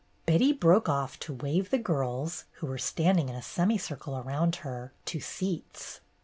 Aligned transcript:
*" 0.11 0.17
Betty 0.25 0.51
broke 0.51 0.89
off 0.89 1.19
to 1.19 1.31
wave 1.31 1.69
the 1.69 1.77
girls, 1.77 2.45
who 2.53 2.65
were 2.65 2.79
standing 2.79 3.29
in 3.29 3.35
a 3.35 3.41
semicircle 3.43 4.17
around 4.17 4.55
her, 4.65 4.93
to 5.05 5.19
seats. 5.19 5.99